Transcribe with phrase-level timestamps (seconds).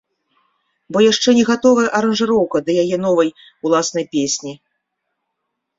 [0.95, 3.29] Бо яшчэ не гатовая аранжыроўка да яе новай
[3.69, 4.53] уласнай песні.